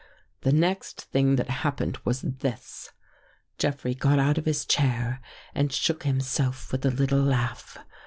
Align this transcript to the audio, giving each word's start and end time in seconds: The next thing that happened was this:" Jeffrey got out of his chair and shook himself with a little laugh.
The 0.41 0.51
next 0.51 0.99
thing 1.01 1.35
that 1.35 1.51
happened 1.61 1.99
was 2.05 2.23
this:" 2.23 2.89
Jeffrey 3.59 3.93
got 3.93 4.17
out 4.17 4.39
of 4.39 4.45
his 4.47 4.65
chair 4.65 5.21
and 5.53 5.71
shook 5.71 6.01
himself 6.05 6.71
with 6.71 6.83
a 6.87 6.89
little 6.89 7.21
laugh. 7.21 7.77